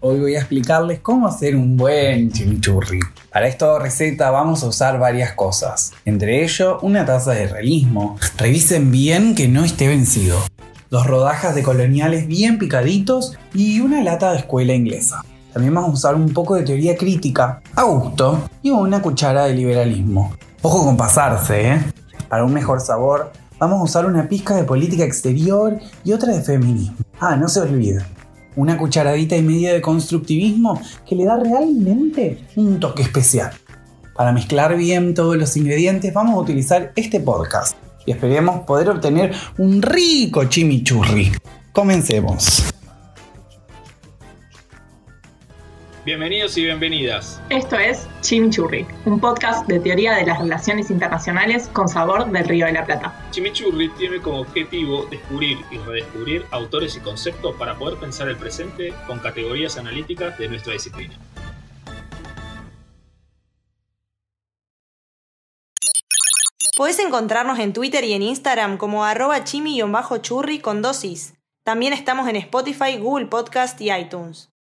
[0.00, 3.00] Hoy voy a explicarles cómo hacer un buen chimichurri.
[3.32, 8.18] Para esta receta vamos a usar varias cosas, entre ello una taza de realismo.
[8.36, 10.38] Revisen bien que no esté vencido.
[10.90, 15.24] Dos rodajas de coloniales bien picaditos y una lata de escuela inglesa.
[15.54, 19.54] También vamos a usar un poco de teoría crítica, a gusto, y una cuchara de
[19.54, 20.36] liberalismo.
[20.60, 21.84] Ojo con pasarse, ¿eh?
[22.28, 26.42] Para un mejor sabor, vamos a usar una pizca de política exterior y otra de
[26.42, 26.98] feminismo.
[27.18, 28.04] Ah, no se olvide,
[28.56, 33.52] una cucharadita y media de constructivismo que le da realmente un toque especial.
[34.14, 37.76] Para mezclar bien todos los ingredientes vamos a utilizar este podcast
[38.06, 41.32] y esperemos poder obtener un rico chimichurri.
[41.72, 42.75] Comencemos.
[46.06, 47.42] Bienvenidos y bienvenidas.
[47.50, 52.66] Esto es Chimichurri, un podcast de teoría de las relaciones internacionales con sabor del Río
[52.66, 53.12] de la Plata.
[53.32, 58.94] Chimichurri tiene como objetivo descubrir y redescubrir autores y conceptos para poder pensar el presente
[59.08, 61.18] con categorías analíticas de nuestra disciplina.
[66.76, 71.34] Podés encontrarnos en Twitter y en Instagram como arroba chimi-churri con dosis.
[71.64, 74.55] También estamos en Spotify, Google Podcast y iTunes.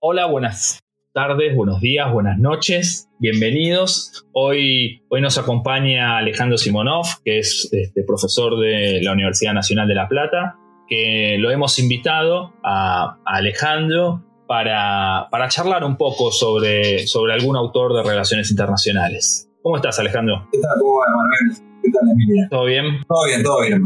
[0.00, 0.78] Hola, buenas
[1.12, 4.24] tardes, buenos días, buenas noches, bienvenidos.
[4.32, 9.96] Hoy, hoy nos acompaña Alejandro Simonov, que es este, profesor de la Universidad Nacional de
[9.96, 17.32] La Plata, que lo hemos invitado a, Alejandro para, para, charlar un poco sobre, sobre
[17.32, 19.50] algún autor de relaciones internacionales.
[19.64, 20.48] ¿Cómo estás, Alejandro?
[20.52, 20.78] ¿Qué tal?
[20.78, 21.80] ¿Cómo va, Manuel?
[21.82, 22.46] ¿Qué tal, Emilia?
[22.48, 22.84] ¿Todo bien?
[23.08, 23.82] Todo bien, todo bien.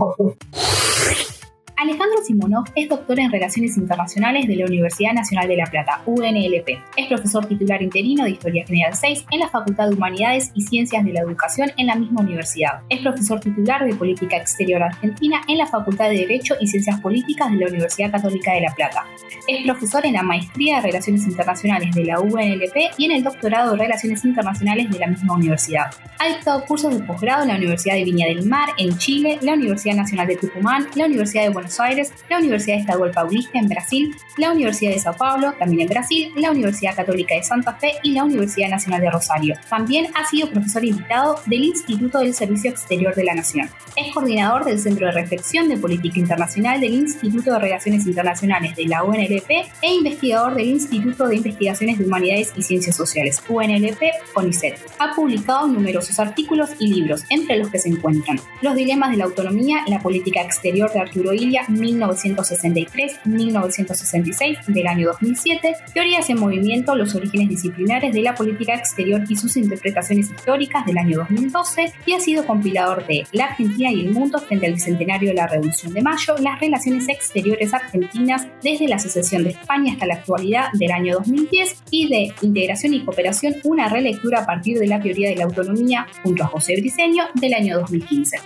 [1.83, 6.79] Alejandro Simonov es doctor en Relaciones Internacionales de la Universidad Nacional de La Plata, UNLP.
[6.97, 11.05] Es profesor titular interino de Historia General 6 en la Facultad de Humanidades y Ciencias
[11.05, 12.83] de la Educación en la misma universidad.
[12.89, 17.51] Es profesor titular de Política Exterior Argentina en la Facultad de Derecho y Ciencias Políticas
[17.51, 19.05] de la Universidad Católica de La Plata.
[19.49, 23.73] Es profesor en la Maestría de Relaciones Internacionales de la UNLP y en el Doctorado
[23.73, 25.91] de Relaciones Internacionales de la misma universidad.
[26.21, 29.55] Ha dictado cursos de posgrado en la Universidad de Viña del Mar, en Chile, la
[29.55, 34.15] Universidad Nacional de Tucumán, la Universidad de Buenos Aires, la Universidad Estadual Paulista en Brasil,
[34.37, 38.13] la Universidad de Sao Paulo, también en Brasil, la Universidad Católica de Santa Fe y
[38.13, 39.55] la Universidad Nacional de Rosario.
[39.69, 43.71] También ha sido profesor invitado del Instituto del Servicio Exterior de la Nación.
[43.97, 48.87] Es coordinador del Centro de Reflexión de Política Internacional del Instituto de Relaciones Internacionales de
[48.87, 49.51] la UNLP
[49.83, 54.01] e investigador del Instituto de Investigaciones de Humanidades y Ciencias Sociales, UNLP
[54.33, 54.79] CONICET.
[54.99, 59.25] Ha publicado numerosos artículos y libros, entre los que se encuentran Los dilemas de la
[59.25, 67.15] autonomía, la política exterior de Arturo Illia, 1963-1966 del año 2007, Teorías en Movimiento, los
[67.15, 72.21] orígenes disciplinares de la política exterior y sus interpretaciones históricas del año 2012 y ha
[72.21, 76.01] sido compilador de La Argentina y el Mundo frente al Bicentenario de la Revolución de
[76.01, 81.17] Mayo, las relaciones exteriores argentinas desde la secesión de España hasta la actualidad del año
[81.17, 85.45] 2010 y de Integración y Cooperación, una relectura a partir de la teoría de la
[85.45, 88.39] autonomía junto a José Briceño del año 2015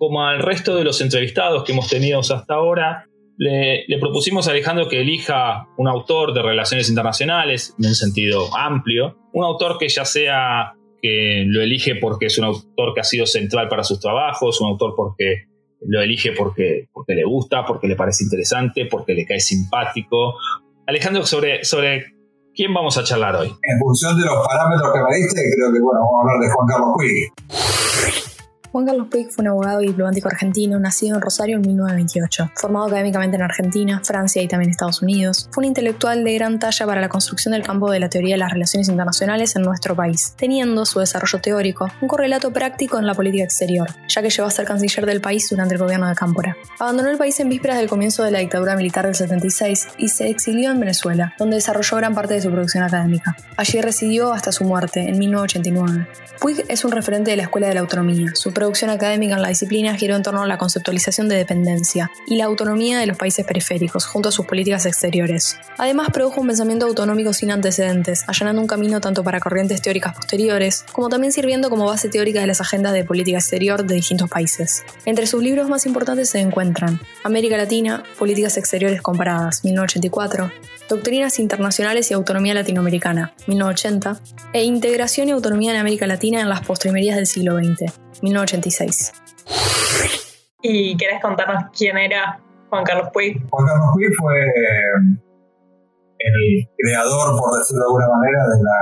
[0.00, 3.04] como al resto de los entrevistados que hemos tenido hasta ahora,
[3.36, 9.18] le, propusimos a Alejandro que elija un autor de relaciones internacionales, en un sentido amplio,
[9.34, 10.72] un autor que ya sea
[11.02, 14.70] que lo elige porque es un autor que ha sido central para sus trabajos, un
[14.70, 15.44] autor porque
[15.86, 20.36] lo elige porque, porque le gusta, porque le parece interesante, porque le cae simpático.
[20.86, 22.06] Alejandro, sobre, sobre
[22.54, 23.48] quién vamos a charlar hoy.
[23.48, 26.54] En función de los parámetros que me diste, creo que bueno, vamos a hablar de
[26.54, 28.19] Juan Carlos Puig.
[28.72, 32.52] Juan Carlos Puig fue un abogado y diplomático argentino nacido en Rosario en 1928.
[32.54, 36.86] Formado académicamente en Argentina, Francia y también Estados Unidos, fue un intelectual de gran talla
[36.86, 40.34] para la construcción del campo de la teoría de las relaciones internacionales en nuestro país,
[40.36, 44.52] teniendo su desarrollo teórico un correlato práctico en la política exterior, ya que llegó a
[44.52, 46.56] ser canciller del país durante el gobierno de Cámpora.
[46.78, 50.28] Abandonó el país en vísperas del comienzo de la dictadura militar del 76 y se
[50.28, 53.36] exilió en Venezuela, donde desarrolló gran parte de su producción académica.
[53.56, 56.06] Allí residió hasta su muerte en 1989.
[56.40, 58.30] Puig es un referente de la Escuela de la Autonomía.
[58.34, 62.36] Su producción académica en la disciplina giró en torno a la conceptualización de dependencia y
[62.36, 65.56] la autonomía de los países periféricos junto a sus políticas exteriores.
[65.78, 70.84] Además, produjo un pensamiento autonómico sin antecedentes, allanando un camino tanto para corrientes teóricas posteriores,
[70.92, 74.84] como también sirviendo como base teórica de las agendas de política exterior de distintos países.
[75.06, 80.50] Entre sus libros más importantes se encuentran América Latina, Políticas Exteriores Comparadas, 1984,
[80.90, 84.20] Doctrinas Internacionales y Autonomía Latinoamericana, 1980,
[84.52, 89.12] e Integración y Autonomía en América Latina en las postrimerías del siglo XX, 1986.
[90.62, 93.48] ¿Y querés contarnos quién era Juan Carlos Puig?
[93.50, 94.36] Juan Carlos Puig fue
[96.18, 98.80] el creador, por decirlo de alguna manera, de la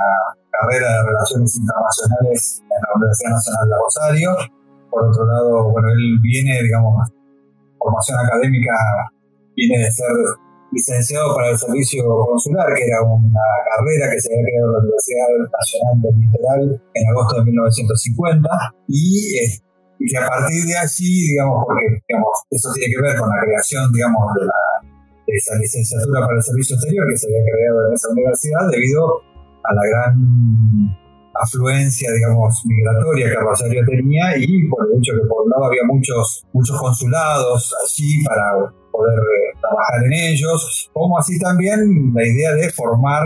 [0.50, 4.36] carrera de Relaciones Internacionales en la Universidad Nacional de Rosario.
[4.90, 7.08] Por otro lado, bueno, él viene, digamos,
[7.78, 8.72] formación académica
[9.54, 10.10] viene de ser
[10.73, 14.79] licenciado para el servicio consular, que era una carrera que se había creado en la
[14.81, 18.49] Universidad Nacional del Litoral en agosto de 1950
[18.88, 19.59] y, eh,
[19.99, 22.03] y que a partir de allí, digamos, porque
[22.50, 24.62] eso tiene que ver con la creación, digamos, de, la,
[25.26, 29.23] de esa licenciatura para el servicio exterior que se había creado en esa universidad debido
[29.65, 30.99] a la gran
[31.41, 35.82] afluencia, digamos, migratoria que Rosario tenía y por el hecho que por un lado había
[35.87, 42.53] muchos, muchos consulados allí para poder eh, trabajar en ellos, como así también la idea
[42.55, 43.23] de formar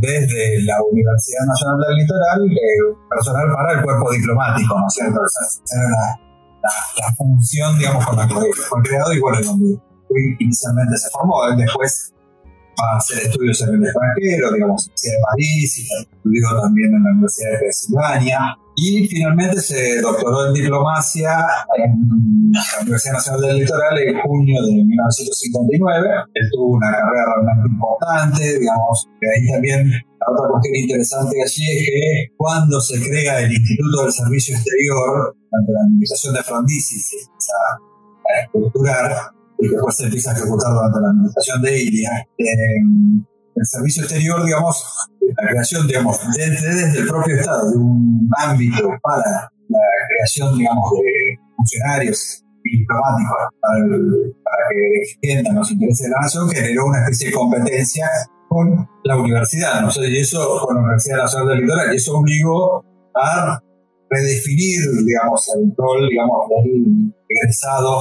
[0.00, 5.20] desde la Universidad Nacional del Litoral eh, personal para el cuerpo diplomático, ¿no es cierto?
[5.24, 6.20] Esa era
[6.62, 9.78] la, función, digamos, con la que fue creado y bueno, donde
[10.38, 12.12] inicialmente se formó, después
[12.80, 16.94] va hacer estudios en el extranjero, digamos, en la Universidad de París, y estudió también
[16.94, 21.44] en la Universidad de Pensilvania, y finalmente se doctoró en diplomacia
[21.76, 26.08] en la Universidad Nacional del Litoral en junio de 1959.
[26.32, 31.64] Él tuvo una carrera realmente importante, digamos, que ahí también la otra cuestión interesante allí
[31.76, 36.96] es que cuando se crea el Instituto del Servicio Exterior, ante la administración de Frondizi,
[37.00, 39.12] se empieza a estructurar
[39.58, 42.26] y después se empieza a ejecutar durante la administración de Ilia.
[42.38, 43.28] Eh,
[43.60, 44.82] el servicio exterior, digamos,
[45.20, 49.78] la creación, digamos, desde, el propio Estado, de un ámbito para la
[50.08, 53.84] creación, digamos, de funcionarios diplomáticos para,
[54.44, 58.08] para que defiendan los intereses de la nación, generó una especie de competencia
[58.48, 59.90] con la universidad, ¿no?
[60.04, 62.82] y eso, con la Universidad Nacional del Litoral, y eso obligó
[63.14, 63.60] a
[64.08, 68.00] redefinir, digamos, el rol, digamos, del egresado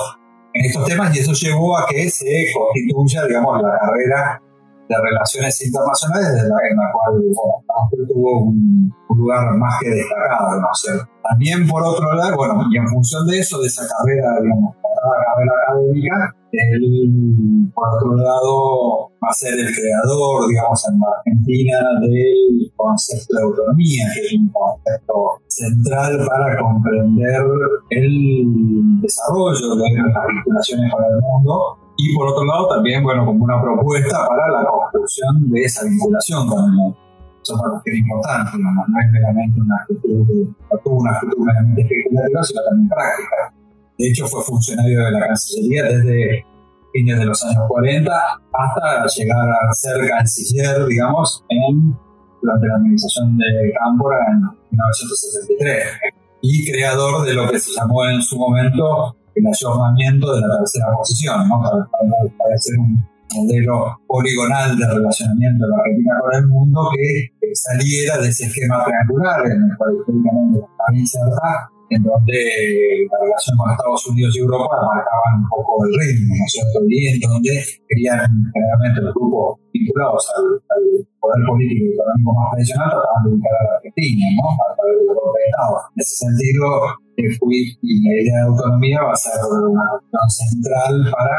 [0.54, 4.42] en estos temas, y eso llevó a que se constituya, digamos, la carrera
[4.90, 7.22] de Relaciones Internacionales, en la, cual
[8.08, 10.60] tuvo un, lugar más que destacado.
[10.62, 10.68] ¿no?
[11.30, 15.52] también por otro lado, bueno, y en función de eso, de esa carrera, digamos, carrera
[15.64, 22.72] académica, él, por otro lado, va a ser el creador, digamos, en la Argentina del
[22.76, 27.42] concepto de autonomía, que es un concepto central para comprender
[27.92, 33.44] el desarrollo de las vinculaciones con el mundo y por otro lado también, bueno, como
[33.44, 36.96] una propuesta para la construcción de esa vinculación con el.
[37.42, 38.70] Eso es que es importante, ¿no?
[39.04, 43.54] es meramente una actitud, no una actitud meramente especulativa, sino también práctica.
[43.98, 46.46] De hecho, fue funcionario de la Cancillería desde
[46.94, 48.12] fines de los años 40
[48.54, 51.98] hasta llegar a ser canciller, digamos, en,
[52.42, 54.40] durante la administración de Cámpora en
[54.72, 55.84] 1973
[56.42, 60.88] y creador de lo que se llamó en su momento el ayornamiento de la tercera
[60.96, 61.62] posición, ¿no?
[61.62, 61.88] para,
[62.38, 62.98] para, ser un
[63.36, 68.84] modelo poligonal de relacionamiento de la Argentina con el mundo que saliera de ese esquema
[68.84, 72.38] triangular en el cual históricamente estaba inserta en donde
[73.10, 76.78] la relación con Estados Unidos y Europa marcaban un poco el ritmo, ¿no es cierto?
[76.88, 77.52] Y en donde
[77.90, 80.62] querían generalmente los grupos vinculados al,
[81.20, 84.46] poder político y económico más tradicional trataban de ubicar a la Argentina, ¿no?
[84.56, 85.76] A través de los Estado.
[85.92, 86.66] En ese sentido,
[87.20, 91.36] eh, fui, y la idea de autonomía va a ser una cuestión central para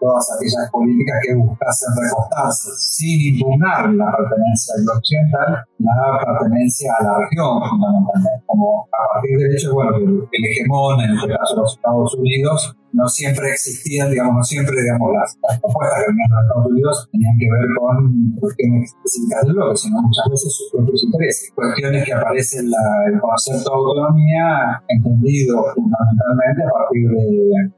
[0.00, 7.04] todas aquellas políticas que buscasen recostarse sin impugnar la pertenencia al occidental, la pertenencia a
[7.04, 8.44] la región fundamentalmente.
[8.46, 12.76] Como a partir del hecho, bueno, que el hegemón, en este caso los Estados Unidos,
[12.94, 18.30] no siempre existían, digamos, no siempre, digamos, las, propuestas que de tenían que ver con
[18.38, 21.50] cuestiones específicas del bloque, sino muchas veces sus propios intereses.
[21.54, 27.26] Cuestiones que aparecen la, el concepto de autonomía entendido fundamentalmente a partir de,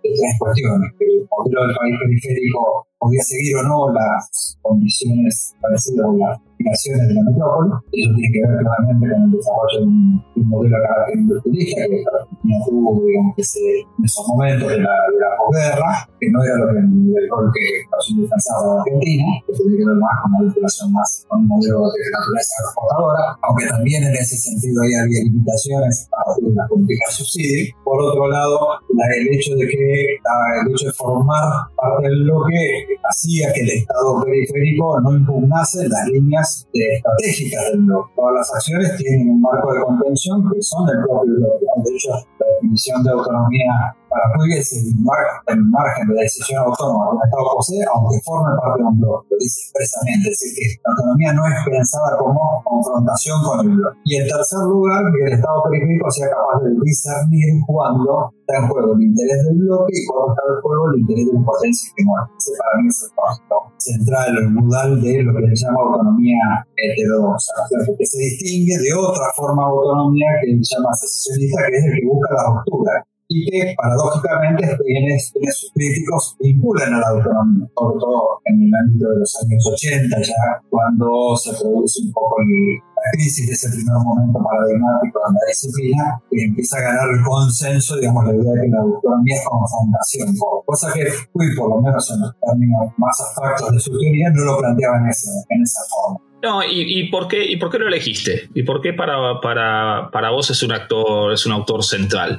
[0.05, 0.93] tres cuestiones.
[1.01, 6.41] El modelo del país periférico podía seguir o no las condiciones parecidas a las
[6.85, 7.71] de la metrópoli.
[7.93, 12.05] Eso tiene que ver claramente con el desarrollo de un, modelo de carácter industrialista que
[12.07, 16.67] Argentina tuvo, digamos, en esos momentos de la, de la posguerra, que no era lo
[16.71, 17.67] que el rol que
[18.13, 21.49] Unidos pensaba de Argentina, que tenía que ver más con una vinculación más con un
[21.49, 26.55] modelo de naturaleza exportadora, aunque también en ese sentido ahí había limitaciones a partir de
[26.55, 27.75] las políticas subsidios.
[27.83, 33.53] Por otro lado, el hecho de que el hecho de formar parte del bloque hacía
[33.53, 38.13] que el Estado periférico no impugnase las líneas estratégicas del bloque.
[38.17, 41.65] Todas las acciones tienen un marco de contención que son el propio bloque.
[41.85, 47.17] De hecho, la definición de autonomía para Puig es el, margen de decisión autónoma que
[47.17, 49.27] un Estado posee, aunque forme parte de un bloque.
[49.31, 50.31] Lo dice expresamente.
[50.31, 53.99] Es decir, que la autonomía no es pensada como confrontación con el bloque.
[54.05, 58.69] Y en tercer lugar, que el Estado periférico sea capaz de discernir cuando está en
[58.69, 61.87] juego el interés del bloque y cuando está en juego el interés de la potencia
[61.97, 62.27] que muere.
[62.39, 66.47] Ese para mí es el concepto central, el modal de lo que se llama autonomía
[66.77, 67.55] heterodoxa,
[67.99, 71.93] que se distingue de otra forma de autonomía que se llama secesionista, que es el
[71.99, 77.99] que busca la ruptura y que paradójicamente tiene, sus críticos vinculan a la autonomía, sobre
[77.99, 83.11] todo en el ámbito de los años 80, ya cuando se produce un poco la
[83.13, 87.97] crisis de ese primer momento paradigmático de la disciplina, que empieza a ganar el consenso,
[87.97, 91.83] digamos, la idea de que la autonomía es como fundación, cosa que fui, por lo
[91.83, 95.81] menos en los términos más abstractos de su teoría, no lo planteaba en, en esa
[95.91, 96.21] forma.
[96.43, 98.49] No, ¿y, por qué, ¿y por qué lo elegiste?
[98.55, 102.39] ¿Y por qué para, para, para vos es un actor, es un autor central?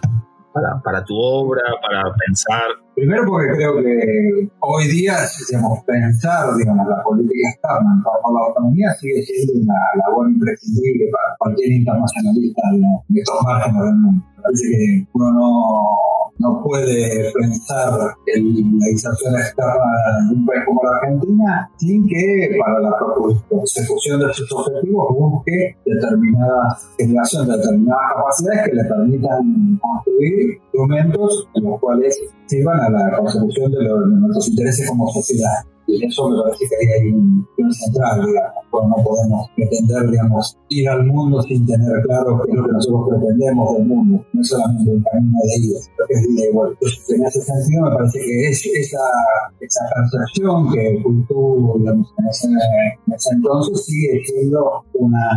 [0.57, 2.65] Para, para, tu obra, para pensar?
[2.95, 5.17] Primero porque creo que hoy día,
[5.49, 11.35] digamos, pensar digamos, la política externa en la autonomía sigue siendo una labor imprescindible para
[11.37, 12.61] cualquier internacionalista
[13.07, 14.25] de estos márgenes del mundo.
[14.41, 15.97] Parece que uno no
[16.39, 19.73] no puede pensar en la inserción externa
[20.29, 22.91] de un país como la Argentina sin que para la
[23.49, 31.47] consecución de sus objetivos busque determinadas generación de determinadas capacidades que le permitan construir instrumentos
[31.55, 35.65] en los cuales sirvan a la consecución de, los, de nuestros intereses como sociedad.
[35.87, 40.89] Y eso me parece que ahí hay un, central, digamos, no podemos pretender, digamos, ir
[40.89, 44.47] al mundo sin tener claro qué es lo que nosotros pretendemos del mundo, no es
[44.47, 46.77] solamente un camino de ida, sino que es de igual.
[47.09, 48.99] en ese sentido me parece que es esa,
[49.59, 55.29] esa percepción que cultúa, digamos, en ese, en ese, entonces sigue siendo una,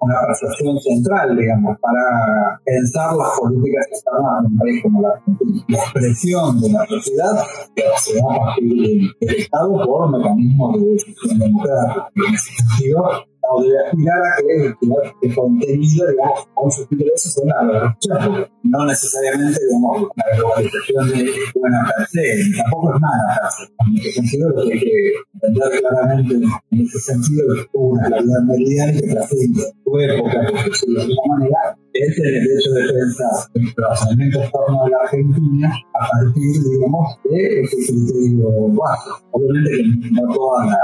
[0.00, 5.08] una percepción central, digamos, para pensar las políticas que están en un país como la
[5.08, 5.64] Argentina.
[5.68, 7.42] La expresión de la sociedad
[7.74, 12.10] que se da a partir del Estado por mecanismos de decisión democrática.
[12.14, 13.02] En ese sentido,
[13.50, 18.46] o debe aspirar a que el contenido, digamos, con sus intereses en la globalización.
[18.64, 22.22] No necesariamente, digamos, la globalización es buena per se,
[22.56, 23.62] tampoco es mala per se.
[23.88, 26.34] En ese sentido, lo que hay que entender claramente
[26.70, 31.06] en ese sentido que hubo una claridad meridiana que trasciende su época, por decirlo de
[31.06, 36.62] alguna manera, es el hecho de pensar el razonamiento externo de la Argentina a partir,
[36.62, 39.22] digamos, de ese criterio básico.
[39.32, 40.78] Obviamente que no toda la,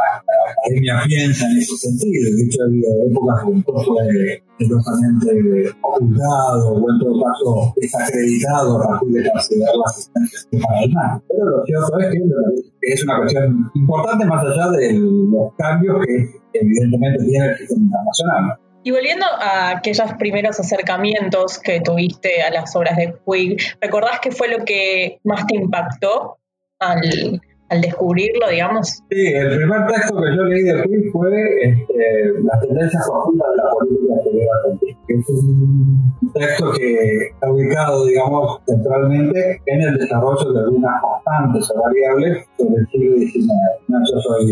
[0.58, 6.90] academia piensa en ese sentido, de hecho ha habido épocas que fue celosamente ocultado o
[6.90, 11.22] en todo caso desacreditado a partir de considerar las asistencias para el mar.
[11.28, 16.30] Pero lo cierto es que es una cuestión importante más allá de los cambios que
[16.54, 18.58] evidentemente tiene el sistema internacional.
[18.84, 24.30] Y volviendo a aquellos primeros acercamientos que tuviste a las obras de Puig, ¿recordás qué
[24.30, 26.38] fue lo que más te impactó
[26.78, 27.40] al,
[27.74, 29.02] al descubrirlo, digamos?
[29.10, 31.30] Sí, el primer texto que yo leí de Puig fue
[31.62, 38.06] este, Las tendencias conjuntas de la política exterior argentina, es un texto que está ubicado,
[38.06, 43.48] digamos, centralmente en el desarrollo de algunas constantes o variables sobre el siglo XIX.
[43.88, 44.46] No, yo soy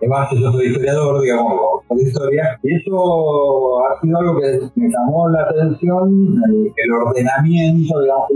[0.00, 4.88] de, base, yo soy historiador, digamos, de historia, y eso ha sido algo que me
[4.88, 6.36] llamó la atención,
[6.76, 8.28] el, ordenamiento, digamos,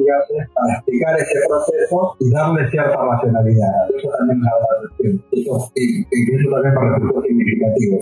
[0.54, 3.73] para explicar ese proceso y darle cierta racionalidad.
[3.90, 5.14] Eso también me la atención.
[5.32, 7.94] Eso, eso también para resultó significativo.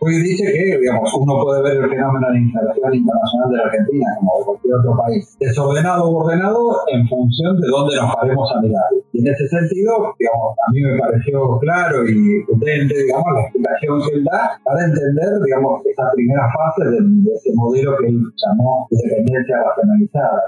[0.00, 4.06] Hoy dice que, digamos, uno puede ver el fenómeno de integración internacional de la Argentina
[4.18, 6.60] como de cualquier otro país, desordenado o ordenado
[6.92, 8.90] en función de dónde nos paremos a mirar.
[9.12, 14.00] Y en ese sentido, digamos, a mí me pareció claro y potente, digamos, la explicación
[14.02, 16.98] que él da para entender, digamos, esa primera fase de,
[17.32, 20.40] ese modelo que él llamó dependencia racionalizada,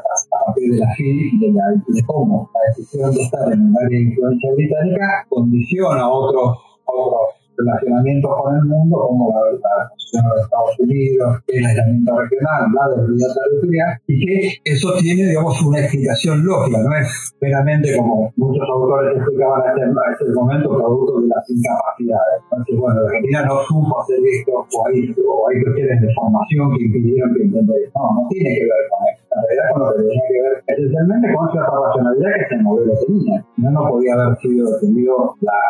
[0.48, 2.50] partir de la fin de, la, cómo.
[2.54, 8.56] La decisión de estar en el área de influencia británica condiciona otros, otros relacionamientos con
[8.56, 13.90] el mundo, como la, la posición de Estados Unidos, el aislamiento regional, la debilidad territorial,
[14.06, 19.62] y que eso tiene, digamos, una explicación lógica, no es meramente como muchos autores explicaban
[19.62, 22.42] a este, momento, producto de las incapacidades.
[22.44, 26.76] Entonces, bueno, la Argentina no supo hacer esto, o hay, o hay cuestiones de formación
[26.76, 27.90] que impidieron que entendiera.
[27.94, 29.22] No, no tiene que ver con eso.
[29.28, 32.92] En realidad, con lo que tenía que ver esencialmente con esa racionalidad que este modelo
[33.06, 33.44] tenía.
[33.56, 35.60] No, no podía haber sido tenido la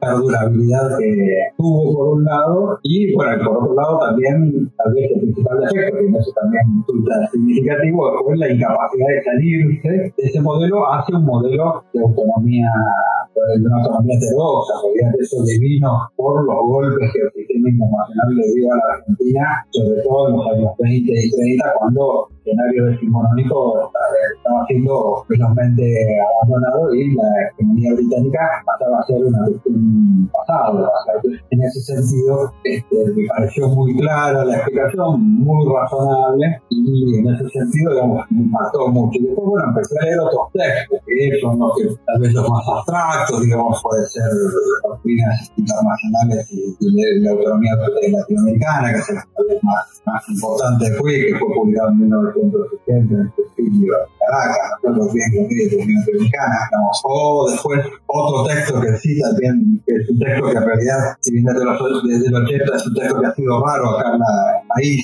[0.00, 5.20] perdurabilidad que tuvo por un lado y bueno, por otro lado también tal vez el
[5.20, 10.84] principal defecto, que eso también resulta significativo, fue la incapacidad de salirse de ese modelo
[10.92, 12.70] hacia un modelo de autonomía
[13.36, 18.52] de una autonomía heterodoxa, obviamente eso devino por los golpes que el sistema internacional le
[18.54, 23.90] dio a la Argentina, sobre todo en los años 20 y 30, cuando escenario decimonónico
[24.36, 27.22] estaba siendo felizmente abandonado y la
[27.52, 30.90] hegemonía británica pasaba a ser una cuestión pasada.
[31.50, 37.48] en ese sentido, este, me pareció muy clara la explicación, muy razonable y en ese
[37.48, 39.18] sentido, digamos, me impactó mucho.
[39.20, 42.64] Después, bueno, empecé a leer otros textos, que son los que tal vez los más
[42.68, 44.30] abstractos digamos, puede ser
[44.82, 46.76] doctrinas internacionales y,
[47.20, 49.16] la autonomía latinoamericana, que es el
[49.62, 52.00] más, más importante de que fue publicado en
[52.36, 56.58] 1970 en Puig, Caracas, días de la Unión Dominicana,
[57.04, 61.32] o después otro texto que sí también, que es un texto que en realidad, si
[61.32, 64.18] bien desde los, desde los 80 es un texto que ha sido raro acá en
[64.18, 65.00] la país,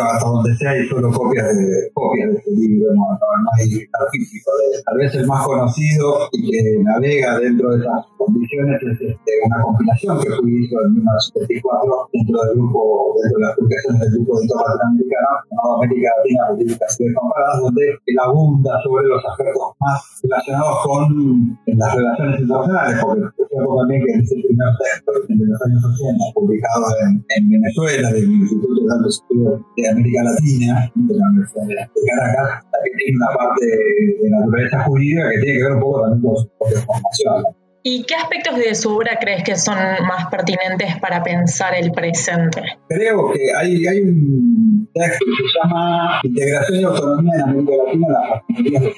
[0.00, 3.68] hasta donde sea hay solo copias de, copias de este libro, no, no, hay
[4.10, 4.82] físico de él.
[4.84, 9.62] Tal vez el más conocido y que navega dentro de esas condiciones es este, una
[9.62, 14.40] compilación que fue hizo en 1974 dentro del grupo, dentro de las publicaciones del grupo
[14.40, 20.00] de todo latinoamericano, llamado América Latina, Políticas Comparadas, donde él abunda sobre los aspectos más
[20.22, 25.62] relacionados con las relaciones internacionales, porque recuerdo también que es el primer texto de los
[25.62, 31.14] años 80 publicado en, en Venezuela del Instituto de Altos Estudios de América Latina, de
[31.14, 35.72] la Universidad de Caracas, también tiene una parte de naturaleza jurídica que tiene que ver
[35.72, 37.62] un poco también con su propia formación.
[37.84, 39.76] ¿Y qué aspectos de su obra crees que son
[40.06, 42.62] más pertinentes para pensar el presente?
[42.88, 48.06] Creo que hay, hay un texto que se llama Integración y Autonomía en América Latina,
[48.08, 48.94] las familias de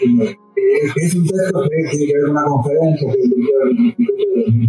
[0.97, 4.45] es un texto que tiene que ver con una conferencia que dio el Instituto de
[4.47, 4.69] en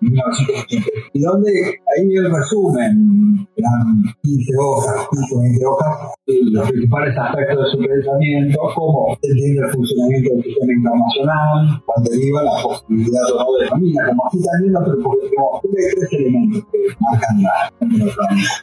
[0.00, 7.18] 1980, y donde ahí el resumen, eran 15 hojas, 15 o 20 hojas, los principales
[7.18, 12.62] aspectos de su pensamiento, cómo se entiende el funcionamiento del sistema internacional, cuando deriva la
[12.62, 15.28] posibilidad o no de familia, como así también otro, porque
[15.62, 17.54] tres elementos que marcan la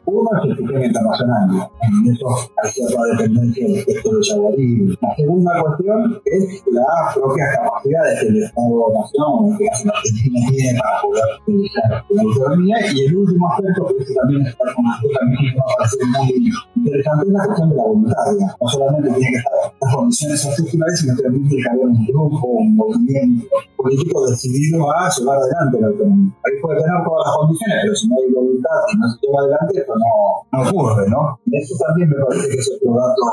[0.06, 2.28] Uno es el sistema internacional, en eso
[2.64, 4.98] hay cierta dependencia del texto de Yaguarí.
[5.02, 11.02] La segunda cuestión es las propias capacidades que el Estado-Nación, que la Argentina tiene para
[11.02, 12.78] poder utilizar la autonomía.
[12.94, 17.70] Y el último aspecto, que también está también me parece muy interesante, es la cuestión
[17.70, 18.26] de la voluntad.
[18.60, 22.06] No solamente tiene que estar las condiciones sociales, sino que también tiene que haber un
[22.06, 26.34] grupo, un movimiento político decidido a llevar adelante la autonomía.
[26.46, 29.40] Ahí puede tener todas las condiciones, pero si no hay voluntad y no se lleva
[29.40, 30.14] adelante, eso no,
[30.52, 31.40] no ocurre, ¿no?
[31.52, 33.26] Eso también me parece que es otro dato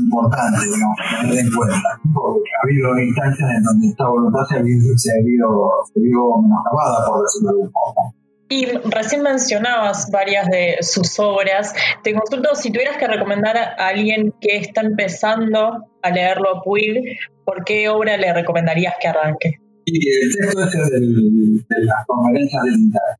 [0.00, 1.90] importante, que tener en cuenta.
[2.36, 7.48] Ha habido instancias en donde esta voluntad se ha visto, se ha menoscabada, por decirlo
[7.48, 8.14] de algún modo.
[8.48, 11.74] Y recién mencionabas varias de sus obras.
[12.04, 17.18] Te consulto si tuvieras que recomendar a alguien que está empezando a leerlo a Puig,
[17.44, 19.60] ¿por qué obra le recomendarías que arranque?
[19.88, 22.70] Y el texto ese del, de las conferencias de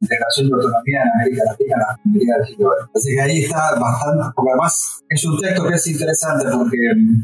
[0.01, 4.35] integración de autonomía en América Latina, la mayoría del siglo Así que ahí está bastante,
[4.35, 6.79] porque además es un texto que es interesante porque,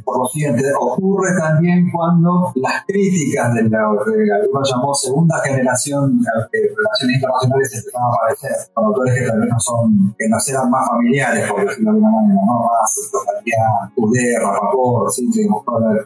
[0.04, 6.60] por lo siguiente, ocurre también cuando las críticas de la que llamó segunda generación de
[6.76, 10.70] relaciones internacionales empezaron a aparecer, con autores que tal vez no son, que no eran
[10.70, 12.62] más familiares, por decirlo de alguna manera, ¿no?
[12.62, 15.26] Más, Tocatía, Uder, Rapaport, ¿sí?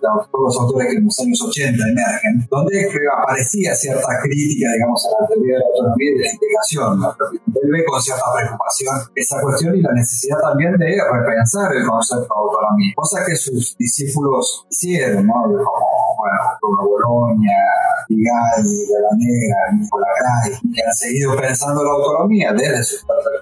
[0.01, 2.89] todos, los autores que en los años 80 emergen, donde
[3.27, 7.01] parecía cierta crítica, digamos, a la teoría de la autonomía y de la integración.
[7.73, 12.41] Ve con cierta preocupación esa cuestión y la necesidad también de repensar el concepto de
[12.41, 15.35] autonomía, cosa que sus discípulos hicieron, ¿no?
[15.43, 17.53] Como, bueno, Bruno Bologna,
[18.09, 23.36] Vigali, de la Negra, Nicolás Gray, que han seguido pensando la autonomía desde sus perspectivas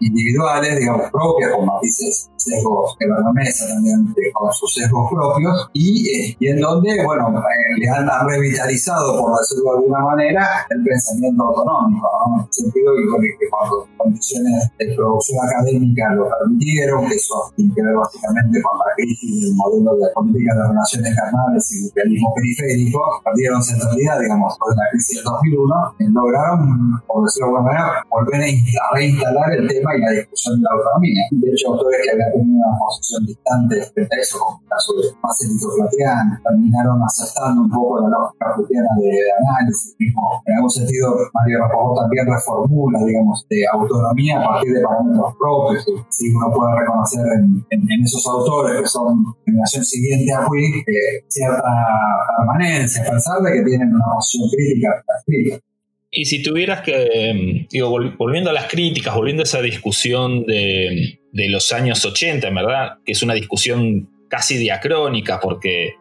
[0.00, 5.70] individuales, digamos, propias, con matices sesgos que van a mesa también con sus sesgos propios
[5.72, 10.66] y, eh, y en donde, bueno, eh, le han, revitalizado por decirlo de alguna manera,
[10.70, 12.36] el pensamiento autonómico, ¿no?
[12.36, 17.82] En el sentido que, cuando condiciones de producción académica lo permitieron, que eso tiene que
[17.82, 22.32] ver básicamente con la crisis del modelo de política de relaciones carnales y el realismo
[22.34, 27.72] periférico, perdieron centralidad, digamos, por la crisis del 2001, y lograron, por decirlo de alguna
[27.72, 31.22] manera, volver a reinstalar el tema y la discusión de la autonomía.
[31.30, 34.92] De hecho, autores que habían tenido una posición distante frente a eso, como el caso
[34.94, 40.42] de Marcelito Platián, terminaron aceptando un poco la lógica platiana de de análisis mismo.
[40.46, 45.86] En algún sentido, Mario Rafael también reformula, digamos, de autonomía a partir de parámetros propios.
[46.10, 51.62] Si uno puede reconocer en, esos autores que son generación siguiente a Puig eh, cierta
[52.36, 55.04] permanencia, a pesar de que tienen una posición crítica.
[55.26, 55.58] crítica.
[56.16, 61.48] Y si tuvieras que, digo, volviendo a las críticas, volviendo a esa discusión de, de
[61.48, 65.94] los años 80, en verdad, que es una discusión casi diacrónica porque,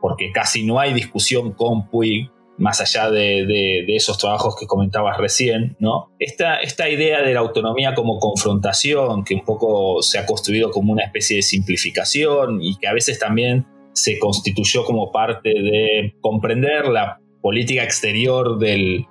[0.00, 5.76] porque casi no hay discusión con Puig más allá de, esos trabajos que comentabas recién,
[5.78, 6.10] ¿no?
[6.18, 10.92] Esta, esta idea de la autonomía como confrontación, que un poco se ha construido como
[10.92, 16.88] una especie de simplificación y que a veces también se constituyó como parte de comprender
[16.88, 19.06] la política exterior del,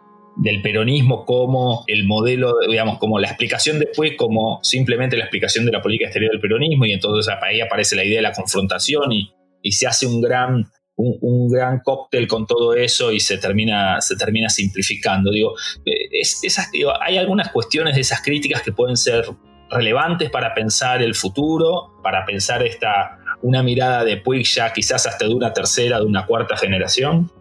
[0.61, 5.81] peronismo como el modelo, digamos, como la explicación después, como simplemente la explicación de la
[5.81, 9.71] política exterior del peronismo, y entonces ahí aparece la idea de la confrontación y, y
[9.71, 10.65] se hace un gran
[10.97, 15.31] un, gran cóctel con todo eso y se termina, se termina simplificando.
[15.31, 15.53] Digo,
[15.85, 16.69] eh, esas,
[17.01, 19.25] hay algunas cuestiones de esas críticas que pueden ser
[19.69, 25.27] relevantes para pensar el futuro, para pensar esta una mirada de Puig ya quizás hasta
[25.27, 27.31] de una tercera, de una cuarta generación?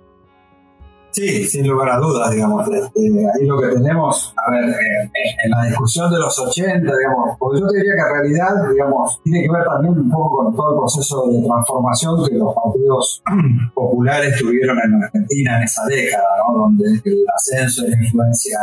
[1.15, 2.69] Sí, sin lugar a dudas, digamos.
[2.69, 5.11] Este, ahí lo que tenemos, a ver, eh,
[5.45, 9.23] en la discusión de los 80, digamos, porque yo te diría que en realidad, digamos,
[9.23, 13.23] tiene que ver también un poco con todo el proceso de transformación que los partidos
[13.75, 16.59] populares tuvieron en Argentina en esa década, ¿no?
[16.59, 18.59] Donde el ascenso y la influencia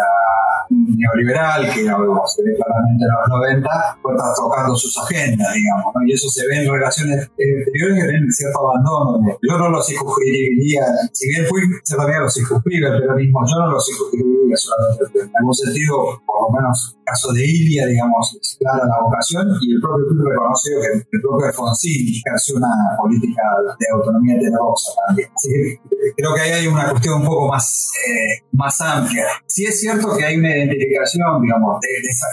[0.97, 3.69] neoliberal, que se ve claramente en los 90,
[4.01, 6.01] fue tocando sus agendas, digamos, ¿no?
[6.05, 9.37] y eso se ve en relaciones exteriores que tienen cierto abandono.
[9.41, 13.71] Yo no lo circunscribiría, si bien fui, se también lo circunscribe el peronismo, yo no
[13.71, 18.85] lo circunscribiría solamente en algún sentido, por lo menos caso de Ilia, digamos, es clara
[18.87, 23.43] la vocación, y el propio club reconoció que el propio Alfonsín ejerció una política
[23.79, 25.29] de autonomía heterodoxa también.
[25.35, 25.79] Así que
[26.15, 29.25] creo que ahí hay una cuestión un poco más, eh, más amplia.
[29.45, 32.27] Sí es cierto que hay una identificación, digamos, de, esa,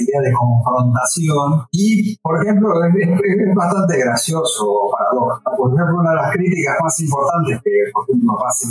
[0.00, 5.42] idea de confrontación y, por ejemplo, es, bastante gracioso paradoja.
[5.56, 8.64] Por ejemplo, una de las críticas más importantes que, por ejemplo, Paz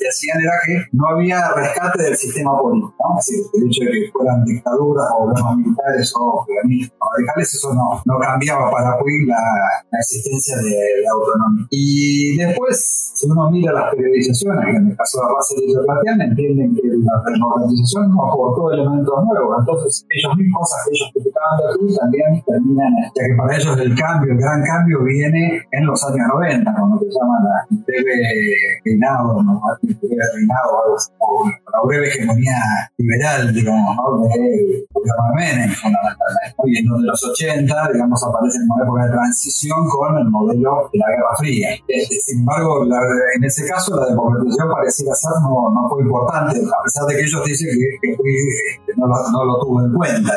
[0.00, 3.18] y hacían era que no había rescate del sistema político, ¿no?
[3.18, 7.74] Es decir, el hecho de que fueran dictaduras o gobiernos militares o organismos radicales, eso
[7.74, 9.36] no, no cambiaba para Puig la,
[9.90, 11.66] la existencia de la autonomía.
[11.70, 16.74] Y después, si uno mira las periodizaciones, en el caso de Russell y Platiana, entienden
[16.74, 19.56] que la democratización no aportó elementos nuevos.
[19.60, 23.78] Entonces, ellos mismos, cosas que ellos criticaban de aquí también terminan, ya que para ellos
[23.78, 28.14] el cambio, el gran cambio viene en los años 90, cuando se llama la breve
[28.84, 29.60] reinado, ¿no?
[29.82, 32.58] reinado, o la breve hegemonía
[32.98, 34.28] liberal, digamos, ¿no?
[34.28, 34.61] de
[34.92, 36.56] gobierno de Menem, fundamentalmente.
[36.64, 41.08] Y en los 80, digamos, aparece una época de transición con el modelo de la
[41.08, 41.68] Guerra Fría.
[41.88, 43.00] Este, sin embargo, la,
[43.36, 47.22] en ese caso la democratización parecía ser no, no fue importante, a pesar de que
[47.22, 50.32] ellos dicen que, que no, lo, no, lo, tuvo en cuenta.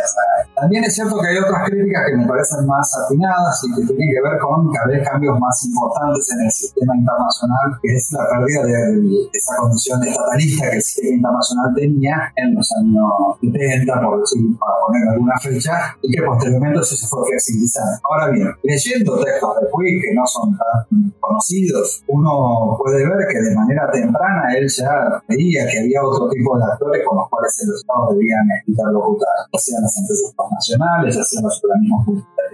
[0.56, 4.10] También es cierto que hay otras críticas que me parecen más afinadas y que tienen
[4.14, 8.24] que ver con cada vez cambios más importantes en el sistema internacional, que es la
[8.30, 13.12] pérdida de, esa condición estatalista que el sistema internacional tenía en los años
[13.42, 18.00] 70, para poner alguna fecha, y que posteriormente se fue flexibilizando.
[18.04, 23.40] Ahora bien, leyendo textos de Puig que no son tan conocidos, uno puede ver que
[23.42, 27.64] de manera temprana él ya veía que había otro tipo de actores con los cuales
[27.68, 32.06] los estados debían interlocutar, ya sean las empresas nacionales, ya sean los organismos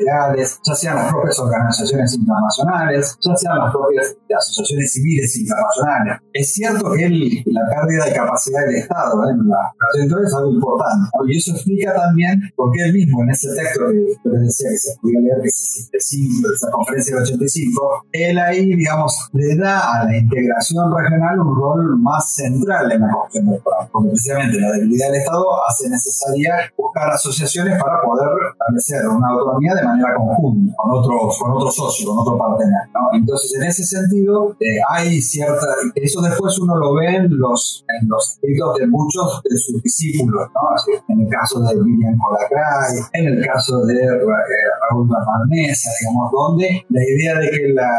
[0.06, 6.20] ya sean las propias organizaciones internacionales, ya sean las propias asociaciones civiles internacionales.
[6.34, 7.10] Es cierto que
[7.46, 9.34] la pérdida de capacidad del Estado ¿eh?
[9.34, 11.10] en la entonces es algo importante.
[11.28, 13.82] Y eso explica también por qué él mismo en ese texto
[14.24, 17.24] que les decía que se podía leer, que es el 5 de esa conferencia del
[17.24, 23.02] 85, él ahí, digamos, le da a la integración regional un rol más central en
[23.02, 28.02] la cuestión del programa, porque precisamente la debilidad del Estado hace necesaria buscar asociaciones para
[28.02, 32.89] poder establecer una autonomía de manera conjunta, con otro, con otro socio, con otro partener.
[32.93, 33.17] ¿no?
[33.17, 35.65] Entonces, en ese sentido, eh, hay cierta.
[35.95, 40.47] Eso después uno lo ve en los, en los escritos de muchos de sus discípulos,
[40.54, 40.75] ¿no?
[40.75, 44.19] Así, en el caso de William Colacray, en el caso de eh,
[44.89, 45.10] Raúl
[45.49, 47.89] Mesa, digamos, donde la idea de que la,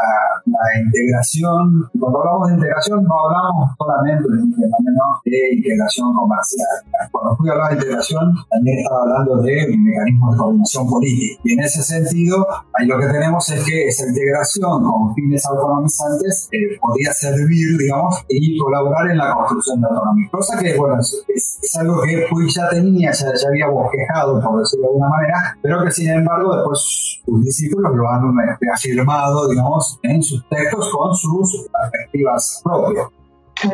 [0.47, 6.69] la integración, cuando hablamos de integración, no hablamos solamente de fenómeno de integración comercial.
[7.11, 11.41] Cuando fui a hablar de integración, también estaba hablando de mecanismos de coordinación política.
[11.45, 16.49] Y en ese sentido, ahí lo que tenemos es que esa integración con fines autonomizantes
[16.51, 20.29] eh, podía servir, digamos, y colaborar en la construcción de autonomía.
[20.33, 24.87] Cosa que, bueno, es, algo que Puig ya tenía, ya, ya, había bosquejado, por decirlo
[24.87, 28.35] de alguna manera, pero que sin embargo después sus discípulos lo han
[28.75, 33.07] afirmado, digamos, en sus textos con sus perspectivas propias.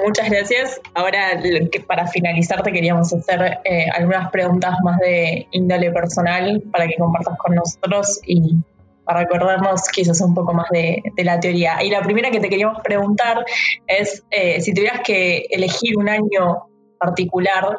[0.05, 0.81] Muchas gracias.
[0.94, 1.40] Ahora,
[1.87, 7.37] para finalizar, te queríamos hacer eh, algunas preguntas más de índole personal para que compartas
[7.38, 8.57] con nosotros y
[9.05, 11.83] para acordarnos quizás un poco más de, la teoría.
[11.83, 13.44] Y la primera que te queríamos preguntar
[13.87, 16.66] es eh, si tuvieras que elegir un año
[16.98, 17.79] particular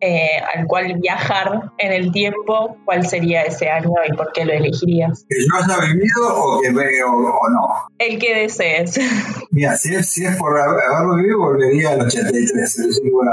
[0.00, 4.52] eh, al cual viajar en el tiempo, ¿cuál sería ese año y por qué lo
[4.52, 5.24] elegirías?
[5.28, 7.68] ¿Que yo haya vivido o que veo o no?
[7.98, 8.98] El que desees.
[9.50, 13.28] Mira, si es, si es por haberlo vivido, volvería al 83, sin ningún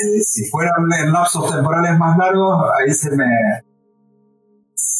[0.00, 3.26] eh, si fueran lapsos temporales más largos, ahí se me,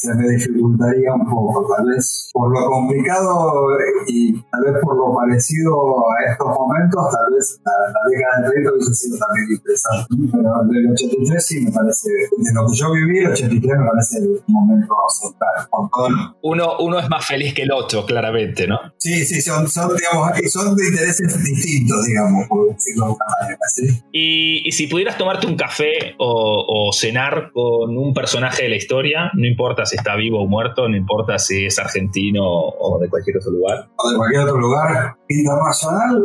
[0.00, 3.68] se me dificultaría un poco, tal vez por lo complicado
[4.06, 5.76] y tal vez por lo parecido
[6.08, 7.72] a estos momentos, tal vez la,
[8.08, 10.06] década del 30 hubiese sido también interesante.
[10.32, 14.18] Pero del 83 sí me parece, de lo que yo viví, el 83 me parece
[14.20, 16.32] el momento central.
[16.40, 18.78] Uno, uno es más feliz que el otro, claramente, ¿no?
[18.96, 23.58] Sí, sí, son, son, digamos, son de intereses distintos, digamos, por decirlo de alguna manera.
[23.74, 24.02] ¿sí?
[24.12, 28.76] Y, y, si pudieras tomarte un café o, o cenar con un personaje de la
[28.76, 33.08] historia, no importa si está vivo o muerto, no importa si es argentino o de
[33.08, 33.90] cualquier otro lugar.
[33.96, 36.24] O de cualquier otro lugar internacional,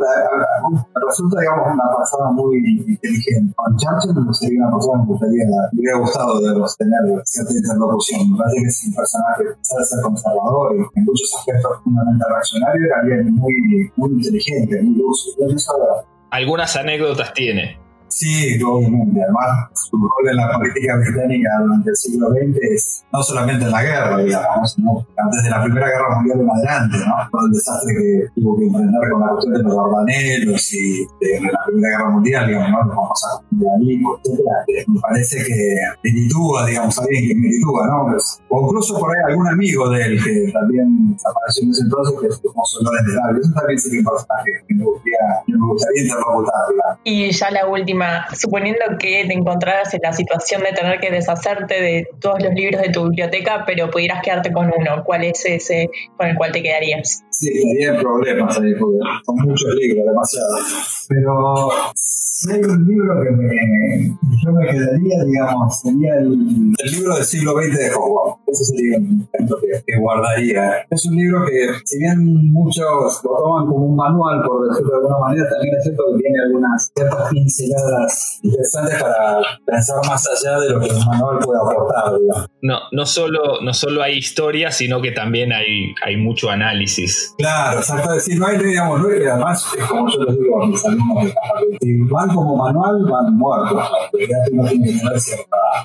[1.07, 3.53] resulta, digamos, una persona muy inteligente.
[3.55, 6.47] Con Churchill sería una persona que me gustaría, me hubiera gustado de
[6.77, 8.31] tener cierta interlocución.
[8.31, 12.25] Me parece que es un personaje que sabe ser conservador y en muchos aspectos fundamentalmente
[12.29, 15.47] reaccionario, era alguien muy, muy inteligente, muy lúcido.
[16.29, 17.84] Algunas anécdotas tiene.
[18.15, 19.19] Sí, obviamente.
[19.21, 23.71] Además, su rol en la política británica durante el siglo XX es no solamente en
[23.71, 27.29] la guerra, digamos, sino antes de la Primera Guerra Mundial en adelante, ¿no?
[27.29, 31.41] Todo el desastre que tuvo que enfrentar con la cuestión de los Dardanelos y de,
[31.41, 32.85] la Primera Guerra Mundial, digamos, ¿no?
[32.85, 34.87] Los famosos de Alipo, etc.
[34.87, 38.11] Me parece que Meritúa, digamos, alguien que Meritúa, ¿no?
[38.11, 42.15] Pues, o incluso por ahí algún amigo de él que también apareció en ese entonces,
[42.21, 43.39] que es como Solores de.
[43.41, 46.15] Eso también sería un personaje que me gustaría, me gustaría.
[47.03, 51.81] Y ya la última suponiendo que te encontraras en la situación de tener que deshacerte
[51.81, 55.89] de todos los libros de tu biblioteca, pero pudieras quedarte con uno, ¿cuál es ese
[56.17, 57.23] con el cual te quedarías?
[57.31, 61.05] Sí, estaría en problemas ahí, porque son muchos libros, demasiados.
[61.07, 61.93] Pero
[62.37, 66.31] si hay un libro que me, yo me quedaría, digamos, sería el,
[66.91, 68.39] libro del siglo XX de Howard.
[68.47, 70.85] Ese sería un ejemplo que, guardaría.
[70.89, 74.97] Es un libro que, si bien muchos lo toman como un manual, por decirlo de
[74.97, 80.59] alguna manera, también es cierto que tiene algunas ciertas pinceladas interesantes para pensar más allá
[80.59, 82.19] de lo que un manual puede aportar.
[82.19, 82.49] Digamos.
[82.61, 87.33] No, no solo, no solo hay historia, sino que también hay, hay mucho análisis.
[87.37, 88.11] Claro, exacto.
[88.11, 91.33] decir, no hay, digamos, no hay, además, es como yo les digo a mis alumnos,
[92.33, 93.83] como manual, van muertos.
[94.13, 95.19] Ya uno tiene que saber,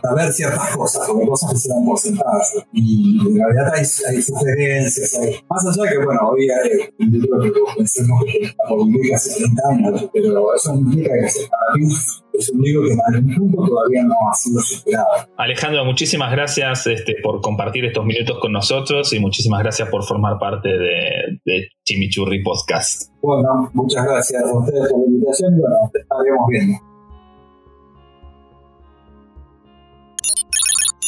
[0.02, 2.54] saber ciertas cosas, porque cosas que se dan por sentadas.
[2.72, 7.10] Y en realidad hay, hay sugerencias, hay, más allá de que, bueno, hoy hay un
[7.10, 8.80] libro que pensemos que está por
[9.14, 11.94] hace 30 años, pero eso implica que para mí
[12.40, 15.06] es un libro que en algún punto todavía no ha sido superado.
[15.36, 20.38] Alejandro, muchísimas gracias este, por compartir estos minutos con nosotros y muchísimas gracias por formar
[20.38, 23.12] parte de, de Chimichurri Podcast.
[23.22, 26.78] Bueno, muchas gracias a ustedes por la invitación y bueno, te estaremos viendo.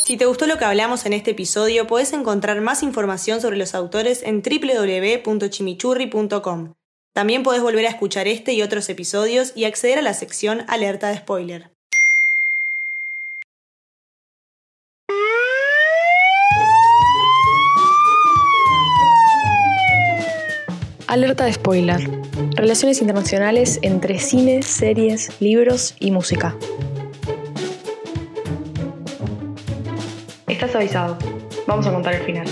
[0.05, 3.73] Si te gustó lo que hablamos en este episodio, puedes encontrar más información sobre los
[3.75, 6.75] autores en www.chimichurri.com.
[7.13, 11.09] También puedes volver a escuchar este y otros episodios y acceder a la sección Alerta
[11.09, 11.71] de Spoiler.
[21.07, 22.01] Alerta de spoiler.
[22.57, 26.57] Relaciones internacionales entre cine, series, libros y música.
[30.49, 31.19] Estás avisado.
[31.67, 32.47] Vamos a contar el final.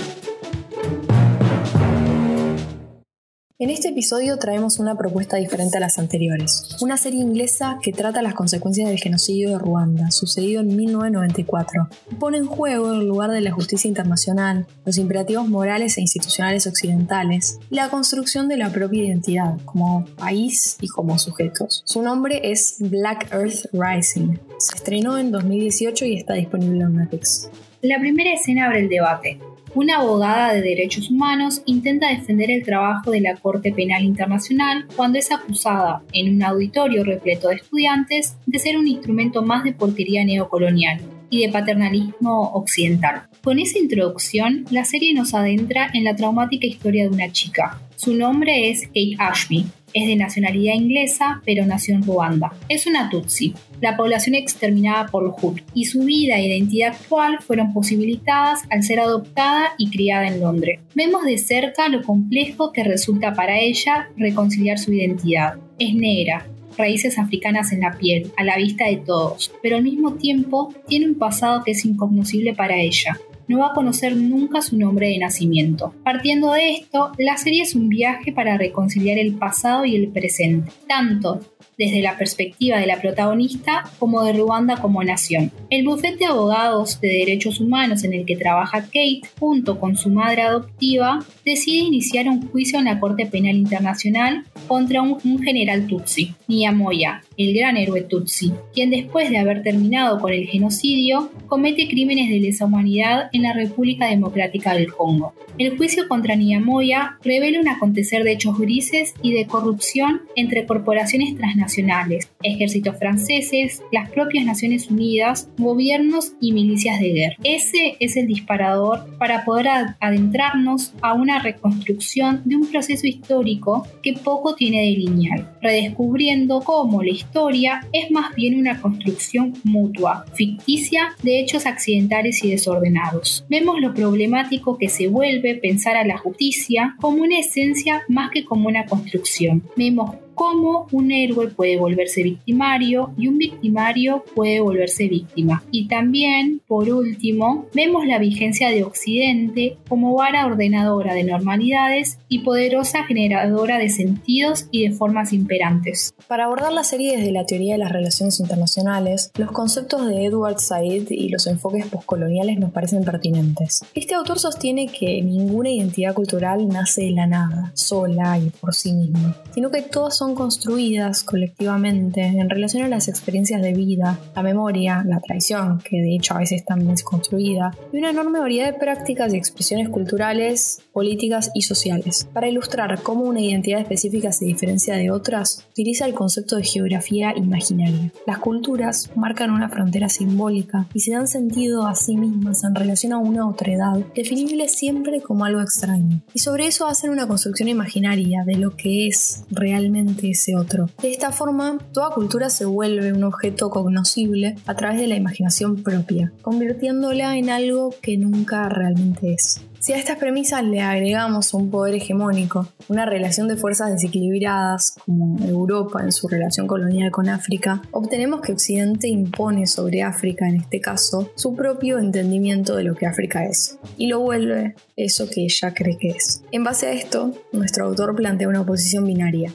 [3.63, 6.79] En este episodio traemos una propuesta diferente a las anteriores.
[6.81, 11.89] Una serie inglesa que trata las consecuencias del genocidio de Ruanda, sucedido en 1994.
[12.19, 17.59] Pone en juego el lugar de la justicia internacional, los imperativos morales e institucionales occidentales
[17.69, 21.83] y la construcción de la propia identidad como país y como sujetos.
[21.85, 24.39] Su nombre es Black Earth Rising.
[24.59, 27.51] Se estrenó en 2018 y está disponible en Netflix.
[27.83, 29.39] La primera escena abre el debate.
[29.73, 35.19] Una abogada de derechos humanos intenta defender el trabajo de la Corte Penal Internacional cuando
[35.19, 40.25] es acusada, en un auditorio repleto de estudiantes, de ser un instrumento más de porquería
[40.25, 43.23] neocolonial y de paternalismo occidental.
[43.45, 47.81] Con esa introducción, la serie nos adentra en la traumática historia de una chica.
[47.95, 52.53] Su nombre es Kate Ashby, es de nacionalidad inglesa, pero nació en Ruanda.
[52.69, 57.39] Es una Tutsi, la población exterminada por los Hutu, y su vida e identidad actual
[57.41, 60.81] fueron posibilitadas al ser adoptada y criada en Londres.
[60.95, 65.59] Vemos de cerca lo complejo que resulta para ella reconciliar su identidad.
[65.79, 70.15] Es negra, raíces africanas en la piel, a la vista de todos, pero al mismo
[70.15, 73.19] tiempo tiene un pasado que es incognoscible para ella
[73.51, 75.93] no va a conocer nunca su nombre de nacimiento.
[76.05, 80.71] Partiendo de esto, la serie es un viaje para reconciliar el pasado y el presente,
[80.87, 81.41] tanto
[81.81, 85.51] desde la perspectiva de la protagonista como de Ruanda como nación.
[85.71, 90.11] El bufete de abogados de derechos humanos en el que trabaja Kate, junto con su
[90.11, 96.35] madre adoptiva, decide iniciar un juicio en la Corte Penal Internacional contra un, general Tutsi,
[96.49, 102.29] Niyamoya, el gran héroe Tutsi, quien después de haber terminado con el genocidio, comete crímenes
[102.29, 105.33] de lesa humanidad en la República Democrática del Congo.
[105.57, 111.37] El juicio contra Niyamoya revela un acontecer de hechos grises y de corrupción entre corporaciones
[111.37, 117.37] transnacionales multinacionales, ejércitos franceses, las propias Naciones Unidas, gobiernos y milicias de guerra.
[117.45, 119.69] Ese es el disparador para poder
[120.01, 127.03] adentrarnos a una reconstrucción de un proceso histórico que poco tiene de lineal, redescubriendo cómo
[127.03, 133.45] la historia es más bien una construcción mutua, ficticia de hechos accidentales y desordenados.
[133.49, 138.45] Vemos lo problemático que se vuelve pensar a la justicia como una esencia más que
[138.45, 139.63] como una construcción.
[139.77, 145.63] Vemos cómo un héroe puede volverse victimario y un victimario puede volverse víctima.
[145.71, 152.39] Y también, por último, vemos la vigencia de Occidente como vara ordenadora de normalidades y
[152.39, 156.15] poderosa generadora de sentidos y de formas imperantes.
[156.27, 160.59] Para abordar la serie desde la teoría de las relaciones internacionales, los conceptos de Edward
[160.59, 163.85] Said y los enfoques postcoloniales nos parecen pertinentes.
[163.95, 168.95] Este autor sostiene que ninguna identidad cultural nace de la nada, sola y por sí
[168.95, 174.43] misma, sino que todas son construidas colectivamente en relación a las experiencias de vida, la
[174.43, 178.67] memoria, la tradición, que de hecho a veces también es construida, y una enorme variedad
[178.67, 182.29] de prácticas y expresiones culturales, políticas y sociales.
[182.33, 187.33] Para ilustrar cómo una identidad específica se diferencia de otras, utiliza el concepto de geografía
[187.37, 188.13] imaginaria.
[188.27, 193.13] Las culturas marcan una frontera simbólica y se dan sentido a sí mismas en relación
[193.13, 196.21] a una otredad, definible siempre como algo extraño.
[196.35, 200.89] Y sobre eso hacen una construcción imaginaria de lo que es realmente ese otro.
[201.03, 205.83] De esta forma, toda cultura se vuelve un objeto cognoscible a través de la imaginación
[205.83, 209.61] propia, convirtiéndola en algo que nunca realmente es.
[209.81, 215.43] Si a estas premisas le agregamos un poder hegemónico, una relación de fuerzas desequilibradas, como
[215.43, 220.83] Europa en su relación colonial con África, obtenemos que Occidente impone sobre África, en este
[220.83, 225.73] caso, su propio entendimiento de lo que África es, y lo vuelve eso que ella
[225.73, 226.43] cree que es.
[226.53, 229.51] En base a esto, nuestro autor plantea una oposición binaria,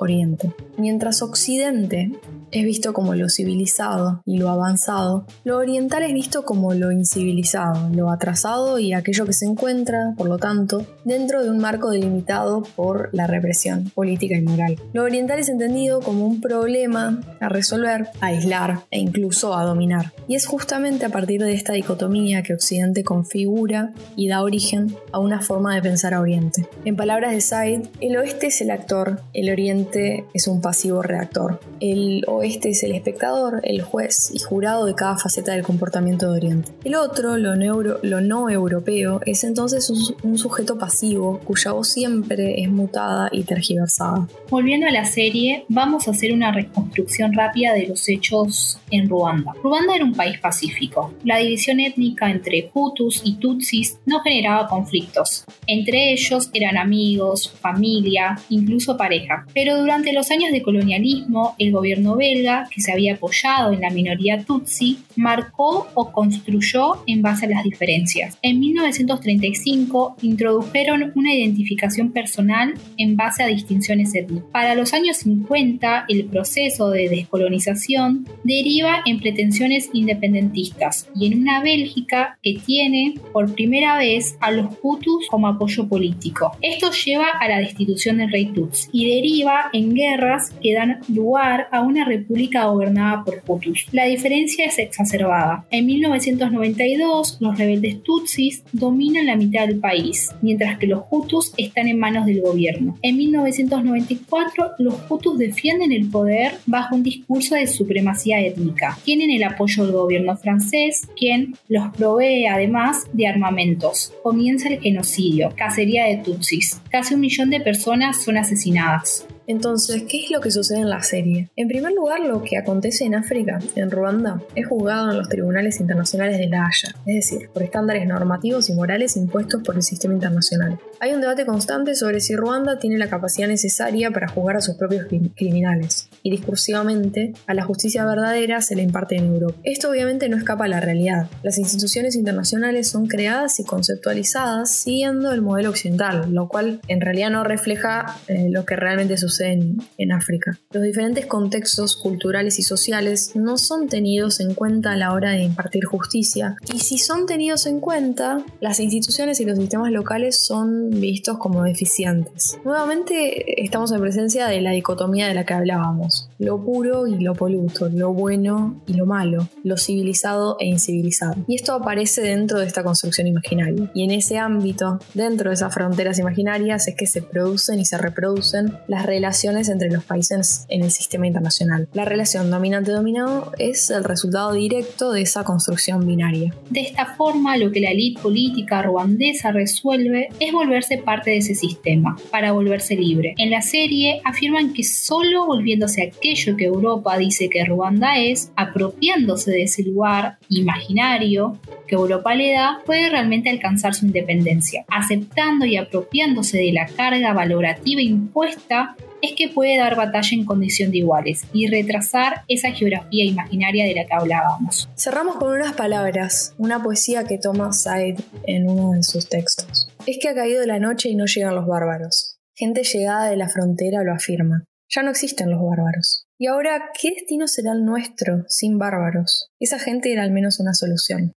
[0.00, 0.52] Occidente-Oriente.
[0.76, 2.12] Mientras Occidente
[2.52, 7.90] es visto como lo civilizado y lo avanzado, lo oriental es visto como lo incivilizado,
[7.94, 12.62] lo atrasado y aquello que se encuentra, por lo tanto, dentro de un marco delimitado
[12.74, 14.76] por la represión política y moral.
[14.92, 20.12] Lo oriental es entendido como un problema a resolver, a aislar e incluso a dominar.
[20.26, 25.18] Y es justamente a partir de esta dicotomía que Occidente configura y da origen a
[25.18, 26.68] una forma de pensar a Oriente.
[26.84, 31.60] En palabras de Said, el oeste es el actor, el oriente es un pasivo reactor.
[31.80, 36.36] El oeste es el espectador, el juez y jurado de cada faceta del comportamiento de
[36.36, 36.72] Oriente.
[36.84, 42.60] El otro, lo, lo no europeo, es entonces un, un sujeto pasivo cuya voz siempre
[42.60, 44.28] es mutada y tergiversada.
[44.48, 49.52] Volviendo a la serie, vamos a hacer una reconstrucción rápida de los hechos en Ruanda.
[49.62, 51.14] Ruanda era un país pacífico.
[51.24, 55.44] La división étnica entre Hutus y Tutsis no generaba conflictos.
[55.66, 59.46] Entre ellos eran amigos, familia, incluso pareja.
[59.54, 63.90] Pero durante los años de colonialismo, el gobierno belga, que se había apoyado en la
[63.90, 68.38] minoría Tutsi, marcó o construyó en base a las diferencias.
[68.42, 74.50] En 1935 introdujeron una identificación personal en base a distinciones étnicas.
[74.52, 81.62] Para los años 50, el proceso de descolonización deriva en pretensiones independentistas y en una
[81.62, 86.52] Bélgica que tiene por primera vez a los Hutus como apoyo político.
[86.62, 91.68] Esto lleva a la destitución del rey Tuts y deriva en guerras que dan lugar
[91.72, 93.86] a una república gobernada por Hutus.
[93.92, 95.64] La diferencia es exacerbada.
[95.70, 101.88] En 1992, los rebeldes Tutsis dominan la mitad del país, mientras que los Hutus están
[101.88, 102.98] en manos del gobierno.
[103.02, 108.98] En 1994, los Hutus defienden el poder bajo un discurso de supremacía étnica.
[109.04, 114.12] Tienen el apoyo del gobierno francés, quien los provee además de armamentos.
[114.22, 116.80] Comienza el genocidio, cacería de Tutsis.
[116.90, 119.26] Casi un millón de personas son asesinadas.
[119.50, 121.50] Entonces, ¿qué es lo que sucede en la serie?
[121.56, 125.80] En primer lugar, lo que acontece en África, en Ruanda, es juzgado en los tribunales
[125.80, 130.14] internacionales de La Haya, es decir, por estándares normativos y morales impuestos por el sistema
[130.14, 130.78] internacional.
[131.00, 134.76] Hay un debate constante sobre si Ruanda tiene la capacidad necesaria para juzgar a sus
[134.76, 139.58] propios criminales, y discursivamente, a la justicia verdadera se le imparte en Europa.
[139.64, 141.26] Esto obviamente no escapa a la realidad.
[141.42, 147.30] Las instituciones internacionales son creadas y conceptualizadas siguiendo el modelo occidental, lo cual en realidad
[147.30, 149.80] no refleja eh, lo que realmente sucede en,
[150.12, 150.58] África.
[150.72, 155.44] Los diferentes contextos culturales y sociales no son tenidos en cuenta a la hora de
[155.44, 160.90] impartir justicia y si son tenidos en cuenta, las instituciones y los sistemas locales son
[160.90, 162.58] vistos como deficientes.
[162.64, 167.34] Nuevamente estamos en presencia de la dicotomía de la que hablábamos lo puro y lo
[167.34, 171.36] poluto, lo bueno y lo malo, lo civilizado e incivilizado.
[171.46, 173.90] Y esto aparece dentro de esta construcción imaginaria.
[173.94, 177.98] Y en ese ámbito, dentro de esas fronteras imaginarias, es que se producen y se
[177.98, 181.88] reproducen las relaciones entre los países en el sistema internacional.
[181.92, 186.54] La relación dominante-dominado es el resultado directo de esa construcción binaria.
[186.70, 191.54] De esta forma, lo que la élite política ruandesa resuelve es volverse parte de ese
[191.54, 193.34] sistema, para volverse libre.
[193.38, 199.50] En la serie afirman que solo volviéndose aquello que Europa dice que Ruanda es, apropiándose
[199.50, 204.84] de ese lugar imaginario que Europa le da, puede realmente alcanzar su independencia.
[204.88, 210.90] Aceptando y apropiándose de la carga valorativa impuesta es que puede dar batalla en condición
[210.90, 214.88] de iguales y retrasar esa geografía imaginaria de la que hablábamos.
[214.96, 219.88] Cerramos con unas palabras, una poesía que toma Said en uno de sus textos.
[220.06, 222.36] Es que ha caído la noche y no llegan los bárbaros.
[222.56, 224.64] Gente llegada de la frontera lo afirma.
[224.88, 226.24] Ya no existen los bárbaros.
[226.38, 229.48] Y ahora, ¿qué destino será el nuestro sin bárbaros?
[229.60, 231.32] Esa gente era al menos una solución.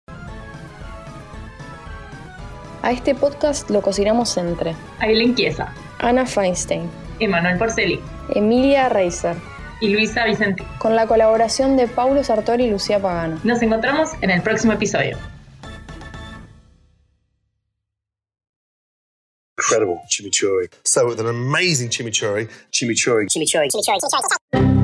[2.82, 6.90] A este podcast lo cocinamos entre Aileen Chiesa, Ana Feinstein,
[7.24, 8.00] Emanuel Porceli
[8.34, 9.36] Emilia Reiser,
[9.80, 10.64] y Luisa Vicente.
[10.78, 13.40] con la colaboración de Paulo Sartori y Lucía Pagano.
[13.44, 15.16] Nos encontramos en el próximo episodio.
[19.72, 20.68] incredible chimichurri.
[20.84, 23.28] So with an amazing chimichurri, chimichurri.
[23.28, 23.68] chimichurri.
[23.68, 24.00] chimichurri.
[24.00, 24.81] chimichurri.